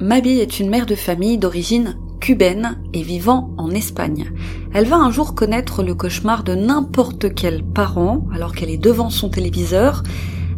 [0.00, 4.30] Mabi est une mère de famille d'origine cubaine et vivant en Espagne.
[4.74, 9.08] Elle va un jour connaître le cauchemar de n'importe quel parent alors qu'elle est devant
[9.08, 10.02] son téléviseur.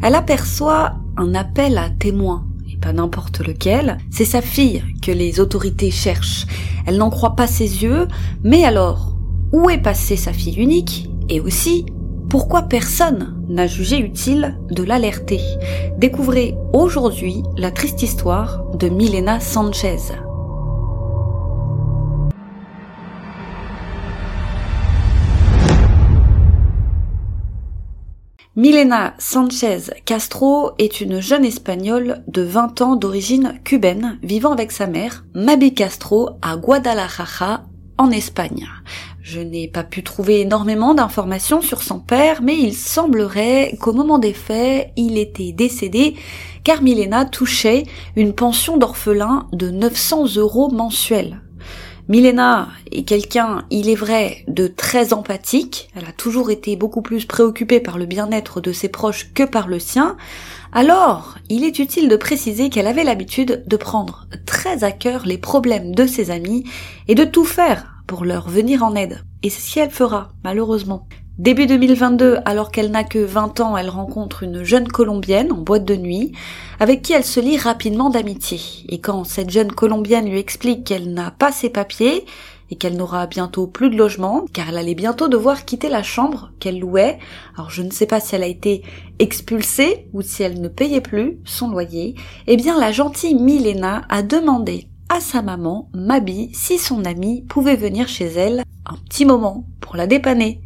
[0.03, 3.99] Elle aperçoit un appel à témoins et pas n'importe lequel.
[4.11, 6.47] C'est sa fille que les autorités cherchent.
[6.85, 8.09] Elle n'en croit pas ses yeux,
[8.43, 9.17] mais alors,
[9.53, 11.09] où est passée sa fille unique?
[11.29, 11.87] Et aussi,
[12.29, 15.41] pourquoi personne n'a jugé utile de l'alerter?
[15.97, 19.97] Découvrez aujourd'hui la triste histoire de Milena Sanchez.
[28.57, 34.89] Milena Sanchez Castro est une jeune espagnole de 20 ans d'origine cubaine vivant avec sa
[34.89, 37.63] mère, Mabi Castro, à Guadalajara,
[37.99, 38.67] en Espagne.
[39.23, 44.19] Je n'ai pas pu trouver énormément d'informations sur son père, mais il semblerait qu'au moment
[44.19, 46.17] des faits, il était décédé
[46.65, 47.85] car Milena touchait
[48.17, 51.41] une pension d'orphelin de 900 euros mensuels.
[52.09, 55.91] Milena est quelqu'un, il est vrai, de très empathique.
[55.95, 59.69] Elle a toujours été beaucoup plus préoccupée par le bien-être de ses proches que par
[59.69, 60.17] le sien.
[60.73, 65.39] Alors, il est utile de préciser qu'elle avait l'habitude de prendre très à cœur les
[65.39, 66.65] problèmes de ses amis
[67.09, 69.25] et de tout faire pour leur venir en aide.
[69.43, 71.09] Et c'est ce qu'elle fera, malheureusement.
[71.39, 75.85] Début 2022, alors qu'elle n'a que 20 ans, elle rencontre une jeune colombienne en boîte
[75.85, 76.33] de nuit,
[76.81, 78.59] avec qui elle se lie rapidement d'amitié.
[78.89, 82.25] Et quand cette jeune colombienne lui explique qu'elle n'a pas ses papiers,
[82.71, 86.51] et qu'elle n'aura bientôt plus de logement, car elle allait bientôt devoir quitter la chambre
[86.59, 87.19] qu'elle louait.
[87.57, 88.83] Alors je ne sais pas si elle a été
[89.21, 92.17] expulsée ou si elle ne payait plus son loyer.
[92.47, 97.77] Eh bien la gentille Milena a demandé à sa maman, Mabi, si son amie pouvait
[97.77, 100.61] venir chez elle un petit moment pour la dépanner.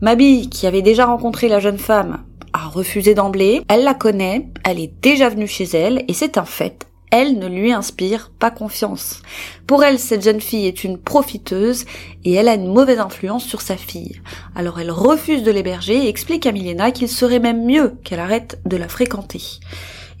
[0.00, 3.62] Mabi, qui avait déjà rencontré la jeune femme, a refusé d'emblée.
[3.68, 6.86] Elle la connaît, elle est déjà venue chez elle et c'est un fait.
[7.10, 9.22] Elle ne lui inspire pas confiance.
[9.66, 11.84] Pour elle, cette jeune fille est une profiteuse
[12.24, 14.20] et elle a une mauvaise influence sur sa fille.
[14.54, 18.60] Alors elle refuse de l'héberger et explique à Milena qu'il serait même mieux qu'elle arrête
[18.66, 19.42] de la fréquenter.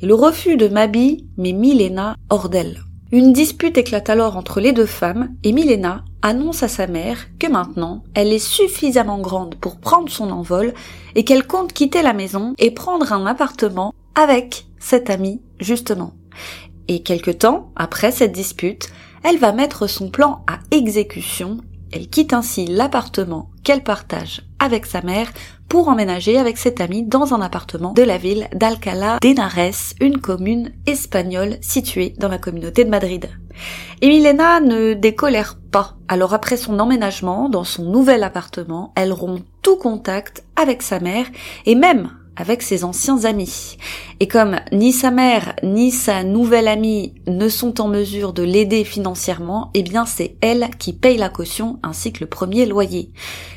[0.00, 2.80] Et le refus de Mabi met Milena hors d'elle.
[3.12, 7.46] Une dispute éclate alors entre les deux femmes et Milena annonce à sa mère que
[7.46, 10.74] maintenant elle est suffisamment grande pour prendre son envol
[11.14, 16.14] et qu'elle compte quitter la maison et prendre un appartement avec cette amie justement.
[16.88, 18.88] Et quelque temps après cette dispute,
[19.22, 21.58] elle va mettre son plan à exécution
[21.96, 25.32] elle quitte ainsi l'appartement qu'elle partage avec sa mère
[25.66, 30.20] pour emménager avec cette amie dans un appartement de la ville d'Alcalá de Henares, une
[30.20, 33.30] commune espagnole située dans la communauté de Madrid.
[34.02, 35.96] Et Milena ne décolère pas.
[36.06, 41.26] Alors après son emménagement dans son nouvel appartement, elle rompt tout contact avec sa mère
[41.64, 43.76] et même avec ses anciens amis.
[44.20, 48.84] Et comme ni sa mère ni sa nouvelle amie ne sont en mesure de l'aider
[48.84, 53.10] financièrement, eh bien c'est elle qui paye la caution ainsi que le premier loyer.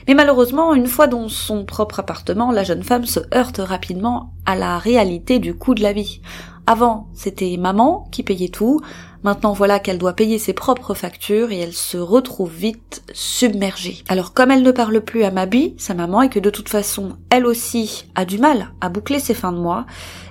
[0.08, 4.56] Mais malheureusement, une fois dans son propre appartement, la jeune femme se heurte rapidement à
[4.56, 6.22] la réalité du coût de la vie.
[6.66, 8.80] Avant, c'était maman qui payait tout,
[9.24, 14.02] Maintenant voilà qu'elle doit payer ses propres factures et elle se retrouve vite submergée.
[14.08, 17.18] Alors comme elle ne parle plus à Mabi, sa maman, et que de toute façon
[17.30, 19.86] elle aussi a du mal à boucler ses fins de mois,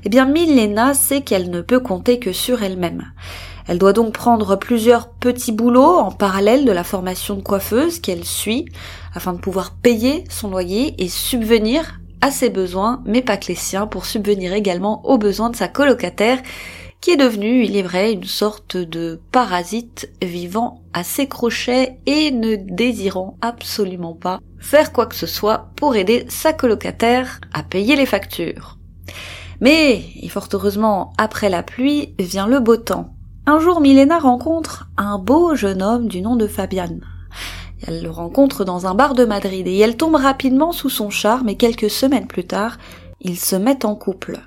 [0.04, 3.12] eh bien Milena sait qu'elle ne peut compter que sur elle-même.
[3.66, 8.24] Elle doit donc prendre plusieurs petits boulots en parallèle de la formation de coiffeuse qu'elle
[8.24, 8.64] suit
[9.14, 13.54] afin de pouvoir payer son loyer et subvenir à ses besoins, mais pas que les
[13.54, 16.38] siens, pour subvenir également aux besoins de sa colocataire
[17.00, 22.30] qui est devenu, il est vrai, une sorte de parasite vivant à ses crochets et
[22.30, 27.96] ne désirant absolument pas faire quoi que ce soit pour aider sa colocataire à payer
[27.96, 28.78] les factures.
[29.60, 33.14] Mais, et fort heureusement, après la pluie vient le beau temps.
[33.46, 36.98] Un jour, Milena rencontre un beau jeune homme du nom de Fabian.
[37.86, 41.48] Elle le rencontre dans un bar de Madrid et elle tombe rapidement sous son charme
[41.48, 42.76] et quelques semaines plus tard,
[43.20, 44.40] ils se mettent en couple.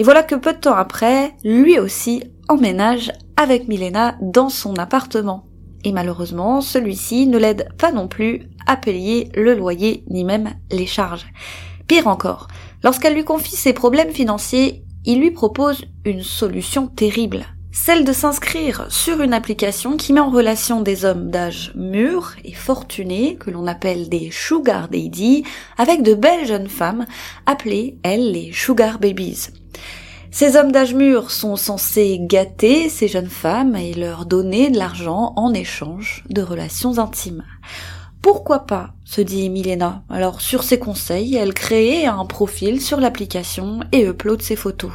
[0.00, 5.44] Et voilà que peu de temps après, lui aussi emménage avec Milena dans son appartement.
[5.84, 10.86] Et malheureusement, celui-ci ne l'aide pas non plus à payer le loyer ni même les
[10.86, 11.26] charges.
[11.86, 12.48] Pire encore,
[12.82, 17.44] lorsqu'elle lui confie ses problèmes financiers, il lui propose une solution terrible.
[17.72, 22.52] Celle de s'inscrire sur une application qui met en relation des hommes d'âge mûr et
[22.52, 25.44] fortunés, que l'on appelle des sugar daddy,
[25.78, 27.06] avec de belles jeunes femmes,
[27.46, 29.50] appelées, elles, les sugar babies.
[30.32, 35.32] Ces hommes d'âge mûr sont censés gâter ces jeunes femmes et leur donner de l'argent
[35.36, 37.44] en échange de relations intimes.
[38.22, 40.02] Pourquoi pas se dit Milena.
[40.10, 44.92] Alors sur ses conseils, elle crée un profil sur l'application et upload ses photos.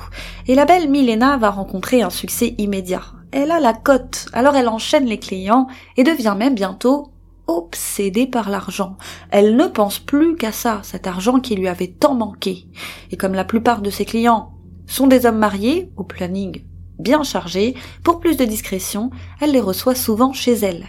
[0.48, 3.02] Et la belle Milena va rencontrer un succès immédiat.
[3.32, 5.68] elle a la cote, alors elle enchaîne les clients
[5.98, 7.12] et devient même bientôt
[7.48, 8.96] obsédée par l'argent.
[9.32, 12.68] Elle ne pense plus qu'à ça, cet argent qui lui avait tant manqué.
[13.12, 14.54] Et comme la plupart de ses clients
[14.86, 16.64] sont des hommes mariés, au planning
[17.00, 19.10] bien chargé, pour plus de discrétion,
[19.42, 20.86] elle les reçoit souvent chez elle.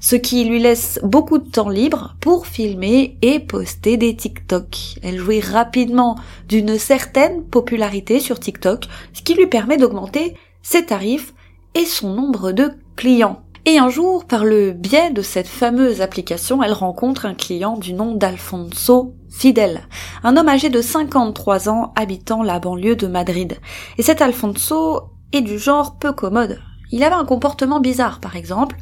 [0.00, 4.76] Ce qui lui laisse beaucoup de temps libre pour filmer et poster des TikTok.
[5.02, 6.16] Elle jouit rapidement
[6.48, 11.34] d'une certaine popularité sur TikTok, ce qui lui permet d'augmenter ses tarifs
[11.74, 13.42] et son nombre de clients.
[13.66, 17.92] Et un jour, par le biais de cette fameuse application, elle rencontre un client du
[17.92, 19.82] nom d'Alfonso Fidel,
[20.24, 23.58] un homme âgé de 53 ans habitant la banlieue de Madrid.
[23.98, 26.60] Et cet Alfonso est du genre peu commode.
[26.92, 28.76] Il avait un comportement bizarre, par exemple,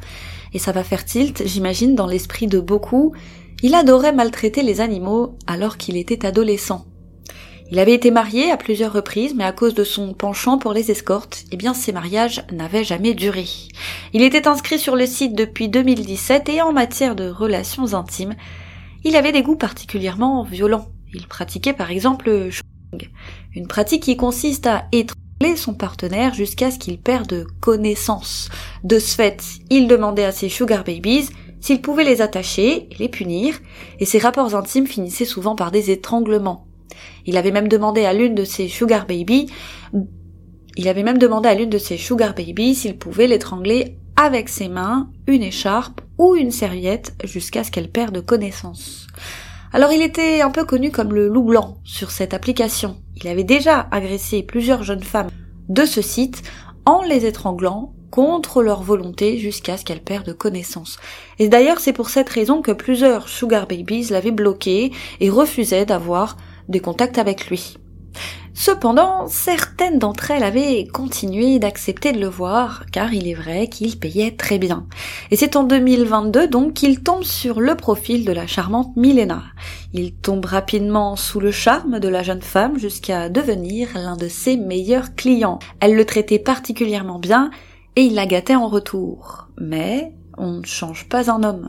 [0.52, 3.14] et ça va faire tilt, j'imagine, dans l'esprit de beaucoup.
[3.62, 6.86] Il adorait maltraiter les animaux alors qu'il était adolescent.
[7.70, 10.90] Il avait été marié à plusieurs reprises, mais à cause de son penchant pour les
[10.90, 13.44] escortes, eh bien ses mariages n'avaient jamais duré.
[14.14, 18.36] Il était inscrit sur le site depuis 2017 et en matière de relations intimes,
[19.04, 20.88] il avait des goûts particulièrement violents.
[21.12, 22.50] Il pratiquait par exemple le
[23.54, 28.48] une pratique qui consiste à étrangler son partenaire jusqu'à ce qu'il perde connaissance.
[28.84, 31.30] De ce fait, il demandait à ses sugar babies
[31.60, 33.58] s'il pouvait les attacher et les punir,
[33.98, 36.66] et ses rapports intimes finissaient souvent par des étranglements.
[37.26, 39.50] Il avait même demandé à l'une de ses sugar baby,
[40.76, 44.68] il avait même demandé à l'une de ses sugar baby s'il pouvait l'étrangler avec ses
[44.68, 49.08] mains, une écharpe ou une serviette jusqu'à ce qu'elle perde connaissance.
[49.72, 52.96] Alors il était un peu connu comme le loup blanc sur cette application.
[53.16, 55.30] Il avait déjà agressé plusieurs jeunes femmes
[55.68, 56.42] de ce site
[56.86, 60.98] en les étranglant contre leur volonté jusqu'à ce qu'elles perdent connaissance.
[61.38, 66.38] Et d'ailleurs c'est pour cette raison que plusieurs sugar babies l'avaient bloqué et refusaient d'avoir
[66.68, 67.76] des contacts avec lui.
[68.60, 74.00] Cependant, certaines d'entre elles avaient continué d'accepter de le voir, car il est vrai qu'il
[74.00, 74.84] payait très bien.
[75.30, 79.44] Et c'est en 2022 donc qu'il tombe sur le profil de la charmante Milena.
[79.92, 84.56] Il tombe rapidement sous le charme de la jeune femme jusqu'à devenir l'un de ses
[84.56, 85.60] meilleurs clients.
[85.78, 87.52] Elle le traitait particulièrement bien
[87.94, 89.46] et il la gâtait en retour.
[89.56, 91.68] Mais on ne change pas un homme.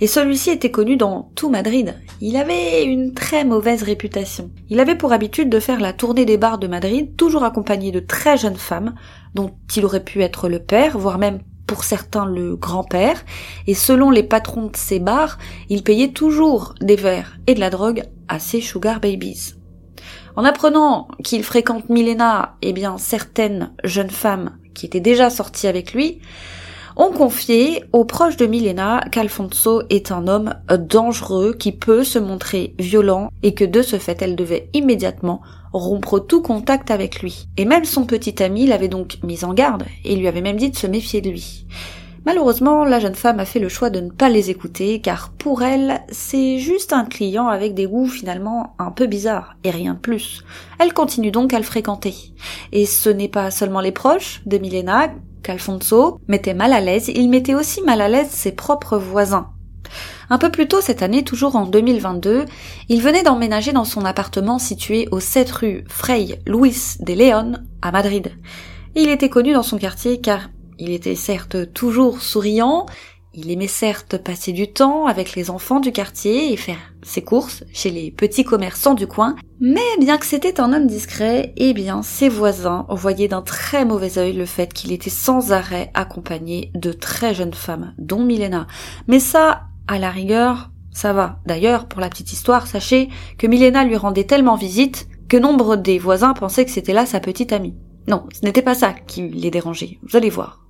[0.00, 1.94] Et celui-ci était connu dans tout Madrid.
[2.20, 4.50] Il avait une très mauvaise réputation.
[4.68, 8.00] Il avait pour habitude de faire la tournée des bars de Madrid, toujours accompagné de
[8.00, 8.94] très jeunes femmes,
[9.34, 13.24] dont il aurait pu être le père, voire même pour certains le grand-père,
[13.68, 15.38] et selon les patrons de ces bars,
[15.68, 19.54] il payait toujours des verres et de la drogue à ses sugar babies.
[20.34, 25.92] En apprenant qu'il fréquente Milena, eh bien certaines jeunes femmes qui étaient déjà sorties avec
[25.92, 26.20] lui,
[27.00, 32.74] ont confié aux proches de Milena qu'Alfonso est un homme dangereux qui peut se montrer
[32.78, 35.40] violent et que de ce fait elle devait immédiatement
[35.72, 37.46] rompre tout contact avec lui.
[37.56, 40.68] Et même son petit ami l'avait donc mis en garde et lui avait même dit
[40.68, 41.66] de se méfier de lui.
[42.26, 45.62] Malheureusement, la jeune femme a fait le choix de ne pas les écouter car pour
[45.62, 49.98] elle, c'est juste un client avec des goûts finalement un peu bizarres et rien de
[49.98, 50.44] plus.
[50.78, 52.14] Elle continue donc à le fréquenter.
[52.72, 55.08] Et ce n'est pas seulement les proches de Milena
[55.42, 59.50] qu'Alfonso mettait mal à l'aise, il mettait aussi mal à l'aise ses propres voisins.
[60.28, 62.44] Un peu plus tôt cette année, toujours en 2022,
[62.88, 67.90] il venait d'emménager dans son appartement situé au 7 rue Frei Luis de León à
[67.90, 68.32] Madrid.
[68.94, 72.86] Il était connu dans son quartier car il était certes toujours souriant,
[73.42, 77.64] il aimait certes passer du temps avec les enfants du quartier et faire ses courses
[77.72, 82.02] chez les petits commerçants du coin, mais bien que c'était un homme discret, eh bien
[82.02, 86.92] ses voisins voyaient d'un très mauvais œil le fait qu'il était sans arrêt accompagné de
[86.92, 88.66] très jeunes femmes, dont Milena.
[89.08, 91.40] Mais ça, à la rigueur, ça va.
[91.46, 95.98] D'ailleurs, pour la petite histoire, sachez que Milena lui rendait tellement visite que nombre des
[95.98, 97.74] voisins pensaient que c'était là sa petite amie.
[98.06, 100.60] Non, ce n'était pas ça qui les dérangeait, vous allez voir.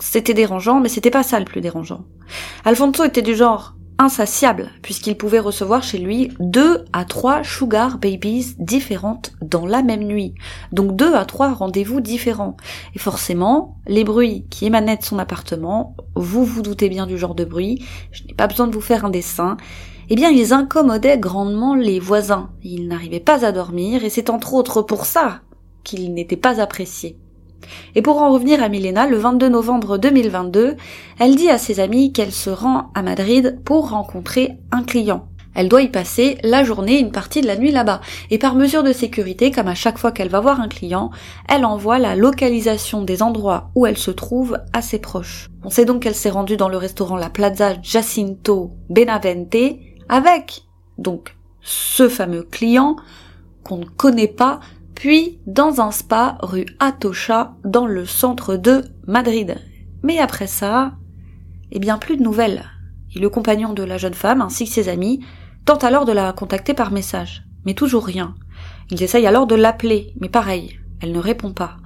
[0.00, 2.04] C'était dérangeant, mais c'était pas ça le plus dérangeant.
[2.64, 8.56] Alfonso était du genre insatiable, puisqu'il pouvait recevoir chez lui deux à trois sugar babies
[8.58, 10.34] différentes dans la même nuit.
[10.72, 12.56] Donc deux à trois rendez-vous différents.
[12.94, 17.34] Et forcément, les bruits qui émanaient de son appartement, vous vous doutez bien du genre
[17.34, 19.56] de bruit, je n'ai pas besoin de vous faire un dessin,
[20.10, 22.50] eh bien ils incommodaient grandement les voisins.
[22.62, 25.40] Ils n'arrivaient pas à dormir, et c'est entre autres pour ça
[25.84, 27.18] qu'ils n'étaient pas appréciés.
[27.94, 30.76] Et pour en revenir à Milena, le 22 novembre 2022,
[31.18, 35.28] elle dit à ses amis qu'elle se rend à Madrid pour rencontrer un client.
[35.54, 38.00] Elle doit y passer la journée, une partie de la nuit là-bas.
[38.30, 41.10] Et par mesure de sécurité, comme à chaque fois qu'elle va voir un client,
[41.48, 45.48] elle envoie la localisation des endroits où elle se trouve à ses proches.
[45.62, 49.56] On sait donc qu'elle s'est rendue dans le restaurant La Plaza Jacinto Benavente
[50.08, 50.64] avec,
[50.98, 52.96] donc, ce fameux client
[53.62, 54.60] qu'on ne connaît pas
[55.04, 59.56] puis dans un spa rue Atocha dans le centre de Madrid.
[60.02, 60.94] Mais après ça,
[61.72, 62.64] eh bien plus de nouvelles.
[63.14, 65.20] Et le compagnon de la jeune femme ainsi que ses amis
[65.66, 67.44] tentent alors de la contacter par message.
[67.66, 68.34] Mais toujours rien.
[68.90, 71.76] Ils essayent alors de l'appeler, mais pareil, elle ne répond pas.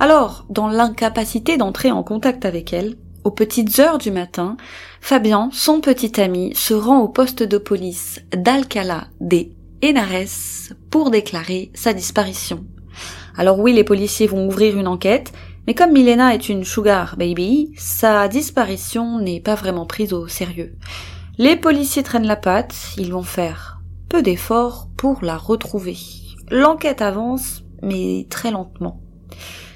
[0.00, 4.56] Alors, dans l'incapacité d'entrer en contact avec elle, aux petites heures du matin,
[5.00, 11.72] Fabien, son petit ami, se rend au poste de police d'Alcala des Henares pour déclarer
[11.74, 12.64] sa disparition.
[13.36, 15.32] Alors oui, les policiers vont ouvrir une enquête,
[15.66, 20.76] mais comme Milena est une sugar baby, sa disparition n'est pas vraiment prise au sérieux.
[21.36, 25.96] Les policiers traînent la patte, ils vont faire peu d'efforts pour la retrouver.
[26.52, 29.00] L'enquête avance, mais très lentement.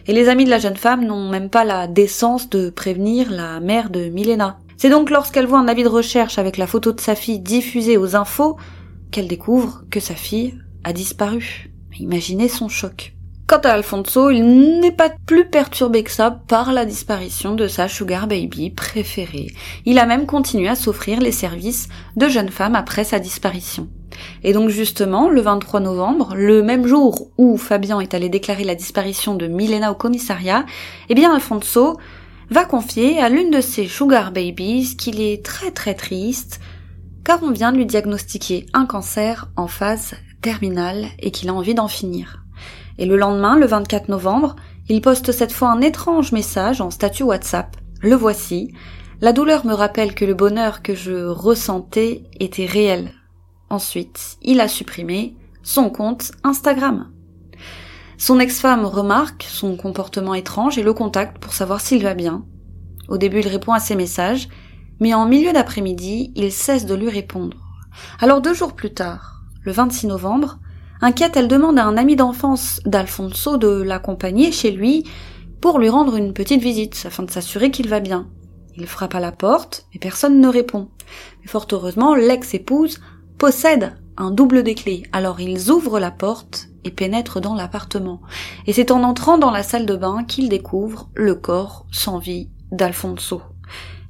[0.07, 3.59] Et les amis de la jeune femme n'ont même pas la décence de prévenir la
[3.59, 4.61] mère de Milena.
[4.77, 7.97] C'est donc lorsqu'elle voit un avis de recherche avec la photo de sa fille diffusée
[7.97, 8.57] aux infos
[9.11, 10.55] qu'elle découvre que sa fille
[10.85, 11.71] a disparu.
[11.99, 13.15] Imaginez son choc.
[13.49, 17.89] Quant à Alfonso, il n'est pas plus perturbé que ça par la disparition de sa
[17.89, 19.55] sugar baby préférée.
[19.87, 23.89] Il a même continué à s'offrir les services de jeune femme après sa disparition.
[24.45, 28.75] Et donc justement, le 23 novembre, le même jour où Fabien est allé déclarer la
[28.75, 30.67] disparition de Milena au commissariat,
[31.09, 31.97] eh bien Alfonso
[32.51, 36.61] va confier à l'une de ses sugar babies qu'il est très très triste
[37.25, 41.75] car on vient de lui diagnostiquer un cancer en phase terminale et qu'il a envie
[41.75, 42.45] d'en finir.
[42.99, 44.57] Et le lendemain, le 24 novembre,
[44.89, 47.77] il poste cette fois un étrange message en statut WhatsApp.
[48.01, 48.73] Le voici.
[49.21, 53.13] La douleur me rappelle que le bonheur que je ressentais était réel.
[53.71, 57.11] Ensuite, il a supprimé son compte Instagram.
[58.17, 62.45] Son ex-femme remarque son comportement étrange et le contacte pour savoir s'il va bien.
[63.09, 64.49] Au début, il répond à ses messages,
[65.01, 67.57] mais en milieu d'après-midi, il cesse de lui répondre.
[68.21, 69.38] Alors deux jours plus tard,
[69.69, 70.61] le 26 novembre,
[71.03, 75.05] Inquiète, elle demande à un ami d'enfance d'Alfonso de l'accompagner chez lui
[75.61, 78.29] pour lui rendre une petite visite afin de s'assurer qu'il va bien.
[78.77, 80.89] Il frappe à la porte, mais personne ne répond.
[81.43, 83.03] Mais fort heureusement, l'ex-épouse
[83.37, 85.03] possède un double des clés.
[85.13, 88.23] Alors ils ouvrent la porte et pénètrent dans l'appartement.
[88.67, 92.49] Et c'est en entrant dans la salle de bain qu'ils découvrent le corps sans vie
[92.73, 93.43] d'Alfonso.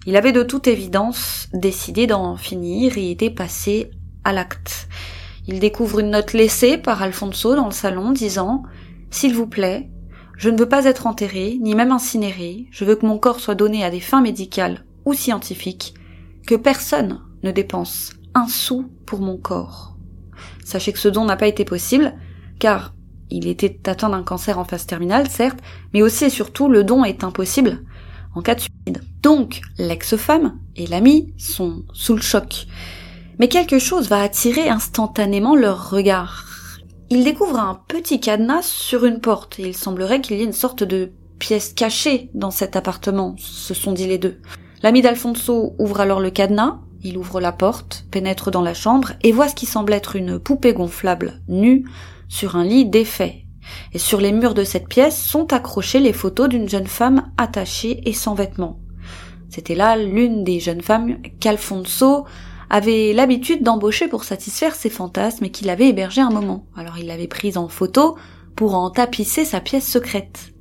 [0.07, 3.91] Il avait de toute évidence décidé d'en finir et était passé
[4.23, 4.87] à l'acte.
[5.49, 8.65] Il découvre une note laissée par Alfonso dans le salon disant
[9.11, 9.91] S'il vous plaît,
[10.37, 13.55] je ne veux pas être enterré, ni même incinéré, je veux que mon corps soit
[13.55, 15.95] donné à des fins médicales ou scientifiques,
[16.47, 19.97] que personne ne dépense un sou pour mon corps.
[20.65, 22.13] Sachez que ce don n'a pas été possible,
[22.59, 22.95] car
[23.31, 25.61] il était atteint d'un cancer en phase terminale, certes,
[25.95, 27.85] mais aussi et surtout le don est impossible
[28.35, 29.03] en cas de suicide.
[29.23, 32.67] Donc, l'ex-femme et l'ami sont sous le choc
[33.39, 36.47] mais quelque chose va attirer instantanément leur regard.
[37.11, 40.53] Ils découvrent un petit cadenas sur une porte, et il semblerait qu'il y ait une
[40.53, 44.41] sorte de pièce cachée dans cet appartement, se sont dit les deux.
[44.83, 49.33] L'ami d'Alfonso ouvre alors le cadenas, il ouvre la porte, pénètre dans la chambre, et
[49.33, 51.85] voit ce qui semble être une poupée gonflable, nue,
[52.29, 53.45] sur un lit défait.
[53.93, 58.03] Et sur les murs de cette pièce sont accrochées les photos d'une jeune femme attachée
[58.09, 58.81] et sans vêtements.
[59.49, 62.27] C'était là l'une des jeunes femmes qu'Alfonso
[62.71, 66.67] avait l'habitude d'embaucher pour satisfaire ses fantasmes et qu'il avait hébergé un moment.
[66.77, 68.17] Alors il l'avait prise en photo
[68.57, 70.53] pour en tapisser sa pièce secrète.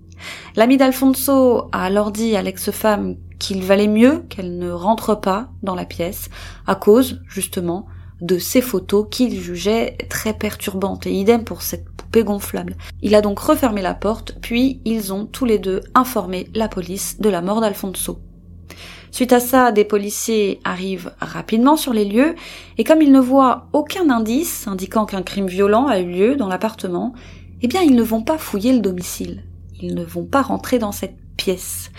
[0.56, 5.76] L'ami d'Alfonso a alors dit à l'ex-femme qu'il valait mieux qu'elle ne rentre pas dans
[5.76, 6.30] la pièce,
[6.66, 7.86] à cause, justement,
[8.22, 12.76] de ces photos qu'il jugeait très perturbantes, et idem pour cette poupée gonflable.
[13.02, 17.20] Il a donc refermé la porte, puis ils ont tous les deux informé la police
[17.20, 18.20] de la mort d'Alfonso.
[19.12, 22.36] Suite à ça, des policiers arrivent rapidement sur les lieux
[22.78, 26.48] et comme ils ne voient aucun indice indiquant qu'un crime violent a eu lieu dans
[26.48, 27.14] l'appartement,
[27.62, 29.44] eh bien ils ne vont pas fouiller le domicile.
[29.82, 31.92] Ils ne vont pas rentrer dans cette pièce.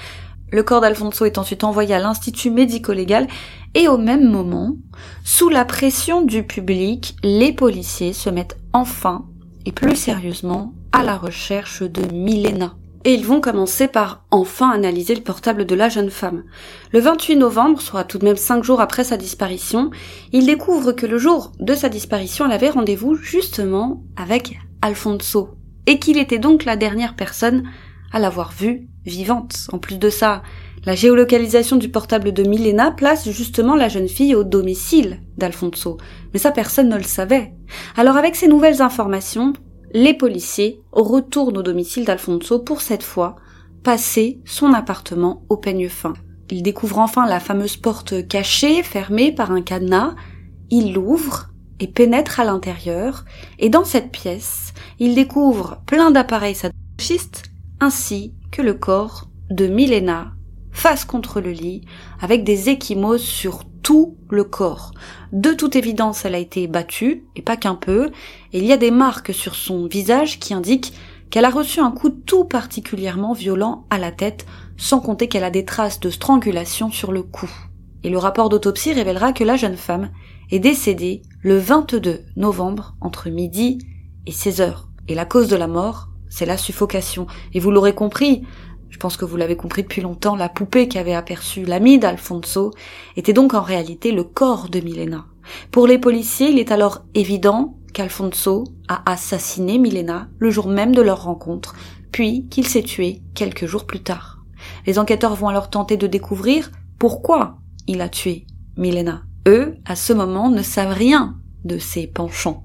[0.51, 3.27] Le corps d'Alfonso est ensuite envoyé à l'institut médico-légal
[3.75, 4.77] et au même moment,
[5.25, 9.27] sous la pression du public, les policiers se mettent enfin
[9.67, 12.75] et plus sérieusement à la recherche de Milena
[13.09, 16.45] et ils vont commencer par enfin analyser le portable de la jeune femme.
[16.93, 19.91] Le 28 novembre, soit tout de même cinq jours après sa disparition,
[20.33, 25.99] ils découvrent que le jour de sa disparition, elle avait rendez-vous justement avec Alfonso, et
[25.99, 27.63] qu'il était donc la dernière personne
[28.13, 29.69] à l'avoir vue vivante.
[29.73, 30.43] En plus de ça,
[30.85, 35.97] la géolocalisation du portable de Milena place justement la jeune fille au domicile d'Alfonso.
[36.35, 37.55] Mais ça, personne ne le savait.
[37.97, 39.55] Alors avec ces nouvelles informations,
[39.93, 43.37] les policiers retournent au domicile d'Alfonso pour cette fois
[43.83, 46.15] passer son appartement au peigne fin.
[46.51, 50.15] Ils découvrent enfin la fameuse porte cachée, fermée par un cadenas.
[50.71, 53.25] Ils l'ouvrent et pénètre à l'intérieur,
[53.59, 57.45] et dans cette pièce, il découvre plein d'appareils sadomasochistes,
[57.81, 60.33] ainsi que le corps de Milena,
[60.73, 61.83] face contre le lit,
[62.21, 64.93] avec des échymoses sur tout le corps.
[65.33, 68.11] De toute évidence, elle a été battue, et pas qu'un peu,
[68.53, 70.93] et il y a des marques sur son visage qui indiquent
[71.31, 75.51] qu'elle a reçu un coup tout particulièrement violent à la tête, sans compter qu'elle a
[75.51, 77.51] des traces de strangulation sur le cou.
[78.05, 80.11] Et le rapport d'autopsie révélera que la jeune femme
[80.51, 83.79] est décédée le 22 novembre entre midi
[84.27, 84.89] et 16 heures.
[85.09, 87.27] Et la cause de la mort, c'est la suffocation.
[87.55, 88.43] Et vous l'aurez compris,
[88.91, 92.73] je pense que vous l'avez compris depuis longtemps, la poupée qu'avait aperçue l'ami d'Alfonso
[93.17, 95.27] était donc en réalité le corps de Milena.
[95.71, 101.03] Pour les policiers, il est alors évident qu'Alfonso a assassiné Milena le jour même de
[101.03, 101.75] leur rencontre,
[102.13, 104.39] puis qu'il s'est tué quelques jours plus tard.
[104.87, 109.23] Les enquêteurs vont alors tenter de découvrir pourquoi il a tué Milena.
[109.47, 112.65] Eux, à ce moment, ne savent rien de ses penchants.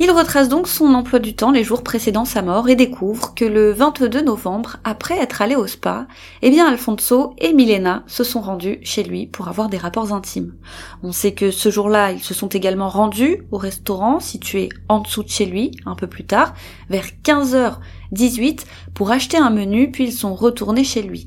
[0.00, 3.44] Il retrace donc son emploi du temps les jours précédant sa mort et découvre que
[3.44, 6.08] le 22 novembre, après être allé au spa,
[6.42, 10.54] eh bien Alfonso et Milena se sont rendus chez lui pour avoir des rapports intimes.
[11.04, 15.22] On sait que ce jour-là, ils se sont également rendus au restaurant situé en dessous
[15.22, 16.54] de chez lui, un peu plus tard,
[16.90, 21.26] vers 15h18, pour acheter un menu, puis ils sont retournés chez lui.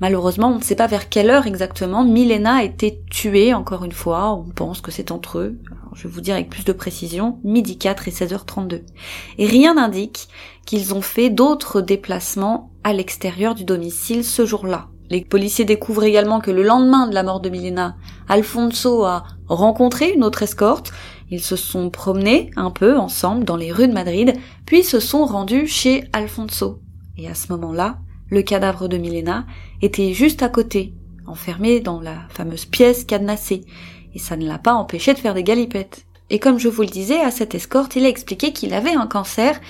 [0.00, 3.92] Malheureusement, on ne sait pas vers quelle heure exactement Milena a été tuée, encore une
[3.92, 5.58] fois, on pense que c'est entre eux,
[5.94, 8.82] je vais vous dire avec plus de précision, midi 4 et 16h32.
[9.38, 10.28] Et rien n'indique
[10.66, 14.88] qu'ils ont fait d'autres déplacements à l'extérieur du domicile ce jour-là.
[15.10, 17.96] Les policiers découvrent également que le lendemain de la mort de Milena,
[18.28, 20.92] Alfonso a rencontré une autre escorte,
[21.30, 24.34] ils se sont promenés un peu ensemble dans les rues de Madrid,
[24.66, 26.80] puis se sont rendus chez Alfonso.
[27.16, 29.46] Et à ce moment-là, le cadavre de Milena
[29.82, 30.94] était juste à côté,
[31.26, 33.64] enfermé dans la fameuse pièce cadenassée,
[34.14, 36.06] et ça ne l'a pas empêché de faire des galipettes.
[36.30, 39.06] Et comme je vous le disais, à cette escorte, il a expliqué qu'il avait un
[39.06, 39.60] cancer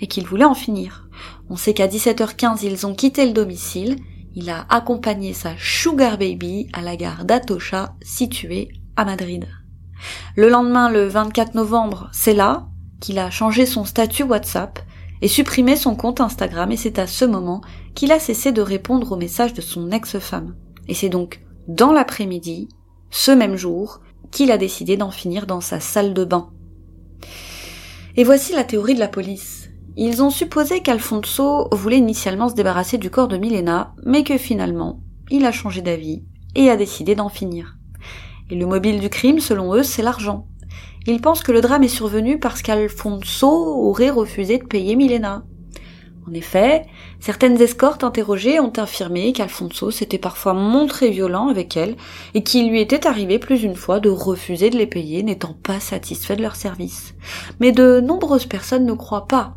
[0.00, 1.08] et qu'il voulait en finir.
[1.48, 3.96] On sait qu'à 17h15, ils ont quitté le domicile.
[4.34, 9.46] Il a accompagné sa sugar baby à la gare d'Atocha, située à Madrid.
[10.36, 12.66] Le lendemain, le 24 novembre, c'est là
[13.00, 14.80] qu'il a changé son statut WhatsApp
[15.22, 17.60] et supprimé son compte Instagram et c'est à ce moment
[17.94, 20.56] qu'il a cessé de répondre aux messages de son ex-femme.
[20.86, 22.68] Et c'est donc dans l'après-midi,
[23.10, 26.50] ce même jour, qu'il a décidé d'en finir dans sa salle de bain.
[28.16, 29.70] Et voici la théorie de la police.
[29.96, 35.00] Ils ont supposé qu'Alfonso voulait initialement se débarrasser du corps de Milena, mais que finalement,
[35.30, 36.22] il a changé d'avis
[36.54, 37.76] et a décidé d'en finir.
[38.50, 40.46] Et le mobile du crime, selon eux, c'est l'argent.
[41.06, 45.44] Ils pensent que le drame est survenu parce qu'Alfonso aurait refusé de payer Milena.
[46.28, 46.84] En effet,
[47.20, 51.96] certaines escortes interrogées ont affirmé qu'Alfonso s'était parfois montré violent avec elles
[52.34, 55.80] et qu'il lui était arrivé plus d'une fois de refuser de les payer n'étant pas
[55.80, 57.14] satisfait de leur service.
[57.60, 59.54] Mais de nombreuses personnes ne croient pas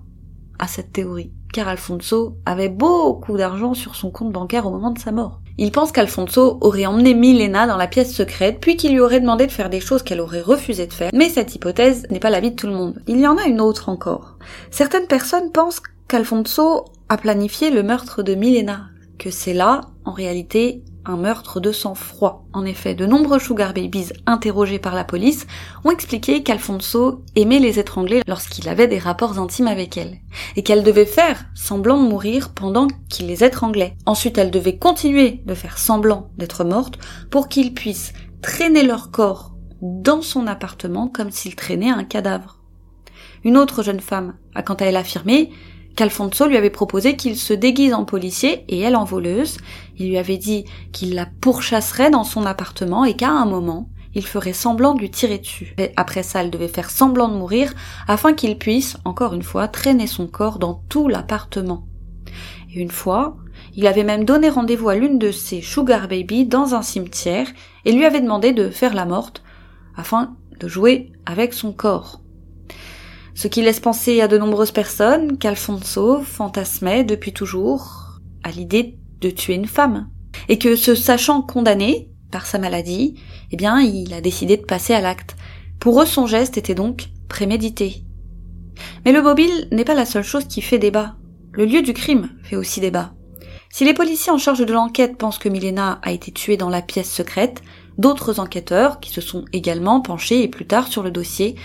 [0.60, 5.00] à cette théorie, car Alfonso avait beaucoup d'argent sur son compte bancaire au moment de
[5.00, 5.42] sa mort.
[5.58, 9.46] Il pense qu'Alfonso aurait emmené Milena dans la pièce secrète, puis qu'il lui aurait demandé
[9.46, 11.12] de faire des choses qu'elle aurait refusé de faire.
[11.14, 13.02] Mais cette hypothèse n'est pas l'avis de tout le monde.
[13.08, 14.38] Il y en a une autre encore.
[14.70, 20.84] Certaines personnes pensent qu'Alfonso a planifié le meurtre de Milena, que c'est là, en réalité,
[21.06, 22.46] un meurtre de sang-froid.
[22.52, 25.48] En effet, de nombreux sugar babies interrogés par la police
[25.86, 30.18] ont expliqué qu'Alfonso aimait les étrangler lorsqu'il avait des rapports intimes avec elles,
[30.58, 33.96] et qu'elle devait faire semblant de mourir pendant qu'il les étranglait.
[34.06, 39.56] Ensuite, elle devait continuer de faire semblant d'être morte pour qu'il puisse traîner leur corps
[39.82, 42.58] dans son appartement comme s'il traînait un cadavre.
[43.46, 45.52] Une autre jeune femme a quant à elle affirmé
[46.02, 49.58] qu'Alfonso lui avait proposé qu'il se déguise en policier et elle en voleuse.
[50.00, 54.26] Il lui avait dit qu'il la pourchasserait dans son appartement et qu'à un moment, il
[54.26, 55.76] ferait semblant de lui tirer dessus.
[55.98, 57.72] Après ça, elle devait faire semblant de mourir
[58.08, 61.86] afin qu'il puisse, encore une fois, traîner son corps dans tout l'appartement.
[62.74, 63.38] Et une fois,
[63.76, 67.48] il avait même donné rendez-vous à l'une de ses sugar baby dans un cimetière
[67.86, 69.44] et lui avait demandé de faire la morte
[69.96, 72.22] afin de jouer avec son corps
[73.36, 79.30] ce qui laisse penser à de nombreuses personnes qu'Alfonso fantasmait depuis toujours à l'idée de
[79.30, 80.10] tuer une femme,
[80.50, 83.16] et que se sachant condamné par sa maladie,
[83.52, 85.36] eh bien il a décidé de passer à l'acte.
[85.80, 88.04] Pour eux son geste était donc prémédité.
[89.06, 91.16] Mais le mobile n'est pas la seule chose qui fait débat.
[91.52, 93.14] Le lieu du crime fait aussi débat.
[93.70, 96.82] Si les policiers en charge de l'enquête pensent que Milena a été tuée dans la
[96.82, 97.62] pièce secrète,
[97.98, 101.56] d'autres enquêteurs, qui se sont également penchés et plus tard sur le dossier,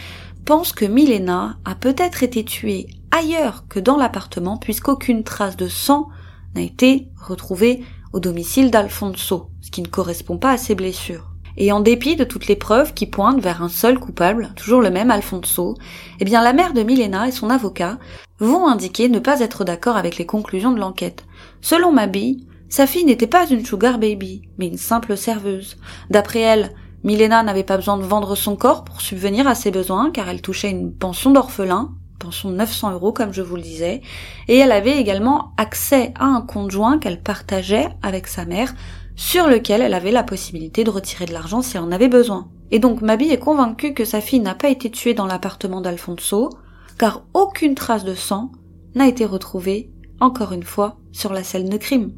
[0.46, 6.08] pense que Milena a peut-être été tuée ailleurs que dans l'appartement puisqu'aucune trace de sang
[6.54, 7.82] n'a été retrouvée
[8.12, 11.32] au domicile d'Alfonso, ce qui ne correspond pas à ses blessures.
[11.56, 14.90] Et en dépit de toutes les preuves qui pointent vers un seul coupable, toujours le
[14.90, 15.74] même Alfonso,
[16.20, 17.98] eh bien la mère de Milena et son avocat
[18.38, 21.24] vont indiquer ne pas être d'accord avec les conclusions de l'enquête.
[21.60, 25.76] Selon Mabi, sa fille n'était pas une sugar baby, mais une simple serveuse.
[26.10, 26.72] D'après elle,
[27.06, 30.42] Milena n'avait pas besoin de vendre son corps pour subvenir à ses besoins car elle
[30.42, 34.02] touchait une pension d'orphelin, pension de 900 euros comme je vous le disais,
[34.48, 38.74] et elle avait également accès à un conjoint qu'elle partageait avec sa mère
[39.14, 42.48] sur lequel elle avait la possibilité de retirer de l'argent si elle en avait besoin.
[42.72, 46.50] Et donc Mabi est convaincue que sa fille n'a pas été tuée dans l'appartement d'Alfonso,
[46.98, 48.50] car aucune trace de sang
[48.96, 52.14] n'a été retrouvée, encore une fois, sur la scène de crime.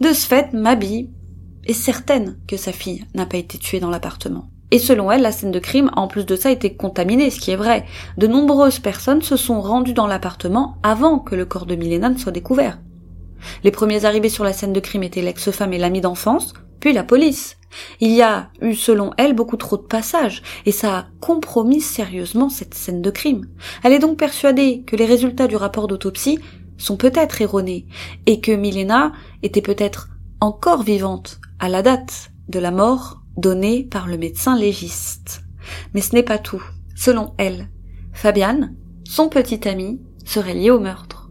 [0.00, 1.10] De ce fait, Mabi
[1.66, 4.48] est certaine que sa fille n'a pas été tuée dans l'appartement.
[4.70, 7.50] Et selon elle, la scène de crime, en plus de ça, était contaminée, ce qui
[7.50, 7.86] est vrai.
[8.18, 12.18] De nombreuses personnes se sont rendues dans l'appartement avant que le corps de Milena ne
[12.18, 12.78] soit découvert.
[13.64, 17.04] Les premiers arrivés sur la scène de crime étaient l'ex-femme et l'ami d'enfance, puis la
[17.04, 17.56] police.
[18.00, 22.48] Il y a eu, selon elle, beaucoup trop de passages, et ça a compromis sérieusement
[22.48, 23.46] cette scène de crime.
[23.82, 26.38] Elle est donc persuadée que les résultats du rapport d'autopsie
[26.76, 27.86] sont peut-être erronés,
[28.26, 34.06] et que Milena était peut-être encore vivante à la date de la mort donnée par
[34.06, 35.42] le médecin légiste.
[35.94, 36.62] Mais ce n'est pas tout.
[36.94, 37.68] Selon elle,
[38.12, 38.74] Fabiane,
[39.04, 41.30] son petit ami, serait lié au meurtre.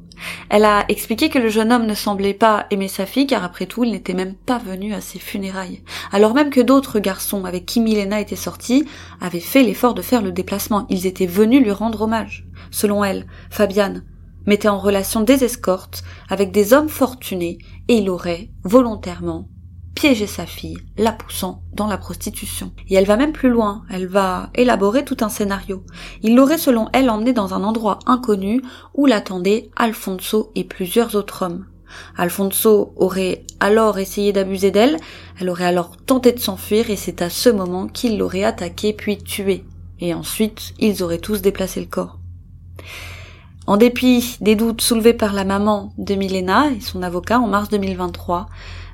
[0.49, 3.65] Elle a expliqué que le jeune homme ne semblait pas aimer sa fille car après
[3.65, 5.83] tout il n'était même pas venu à ses funérailles.
[6.11, 8.87] Alors même que d'autres garçons avec qui Milena était sortie
[9.21, 12.47] avaient fait l'effort de faire le déplacement, ils étaient venus lui rendre hommage.
[12.71, 14.03] Selon elle, Fabiane
[14.47, 19.47] mettait en relation des escortes avec des hommes fortunés et il aurait volontairement
[19.97, 22.71] piéger sa fille, la poussant dans la prostitution.
[22.87, 25.83] Et elle va même plus loin, elle va élaborer tout un scénario.
[26.21, 28.61] Il l'aurait selon elle emmené dans un endroit inconnu
[28.93, 31.65] où l'attendaient Alfonso et plusieurs autres hommes.
[32.15, 34.97] Alfonso aurait alors essayé d'abuser d'elle,
[35.39, 39.17] elle aurait alors tenté de s'enfuir et c'est à ce moment qu'il l'aurait attaquée puis
[39.17, 39.65] tuée.
[39.99, 42.19] Et ensuite, ils auraient tous déplacé le corps.
[43.67, 47.67] En dépit des doutes soulevés par la maman de Milena et son avocat en mars
[47.67, 48.47] 2023,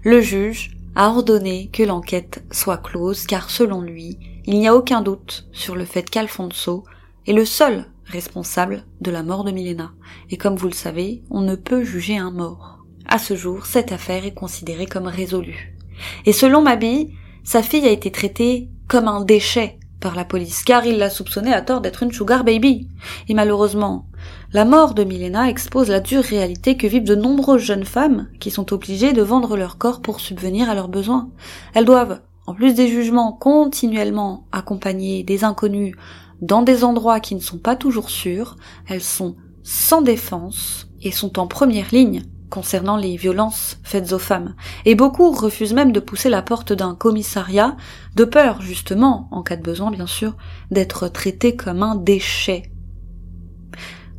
[0.04, 5.02] le juge a ordonné que l'enquête soit close car selon lui, il n'y a aucun
[5.02, 6.86] doute sur le fait qu'Alfonso
[7.28, 9.92] est le seul responsable de la mort de Milena.
[10.32, 12.80] Et comme vous le savez, on ne peut juger un mort.
[13.06, 15.78] À ce jour, cette affaire est considérée comme résolue.
[16.26, 20.86] Et selon Mabi, sa fille a été traitée comme un déchet par la police, car
[20.86, 22.90] il l'a soupçonnée à tort d'être une sugar baby.
[23.30, 24.06] Et malheureusement,
[24.52, 28.52] la mort de Milena expose la dure réalité que vivent de nombreuses jeunes femmes qui
[28.52, 31.30] sont obligées de vendre leur corps pour subvenir à leurs besoins.
[31.74, 35.96] Elles doivent, en plus des jugements, continuellement accompagner des inconnus
[36.42, 38.58] dans des endroits qui ne sont pas toujours sûrs,
[38.90, 44.54] elles sont sans défense et sont en première ligne concernant les violences faites aux femmes.
[44.86, 47.76] Et beaucoup refusent même de pousser la porte d'un commissariat,
[48.16, 50.36] de peur, justement, en cas de besoin bien sûr,
[50.70, 52.72] d'être traités comme un déchet.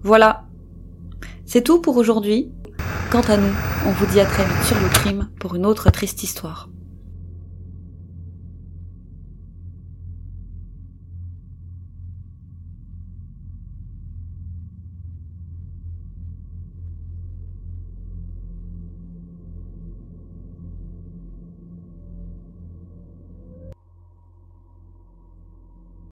[0.03, 0.47] Voilà.
[1.47, 2.51] C'est tout pour aujourd'hui.
[3.13, 3.55] Quant à nous,
[3.87, 6.69] on vous dit à très vite sur le crime pour une autre triste histoire.